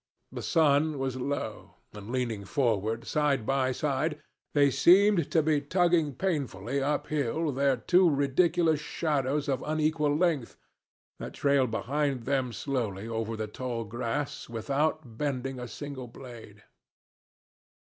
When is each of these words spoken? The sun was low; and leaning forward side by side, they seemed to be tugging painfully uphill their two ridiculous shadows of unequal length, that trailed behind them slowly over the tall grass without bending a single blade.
The 0.31 0.41
sun 0.41 0.97
was 0.97 1.15
low; 1.17 1.75
and 1.93 2.09
leaning 2.11 2.43
forward 2.43 3.05
side 3.05 3.45
by 3.45 3.71
side, 3.71 4.19
they 4.55 4.71
seemed 4.71 5.29
to 5.29 5.43
be 5.43 5.61
tugging 5.61 6.15
painfully 6.15 6.81
uphill 6.81 7.51
their 7.51 7.77
two 7.77 8.09
ridiculous 8.09 8.79
shadows 8.79 9.47
of 9.47 9.61
unequal 9.63 10.17
length, 10.17 10.57
that 11.19 11.35
trailed 11.35 11.69
behind 11.69 12.23
them 12.23 12.51
slowly 12.51 13.07
over 13.07 13.37
the 13.37 13.45
tall 13.45 13.83
grass 13.83 14.49
without 14.49 15.19
bending 15.19 15.59
a 15.59 15.67
single 15.67 16.07
blade. 16.07 16.63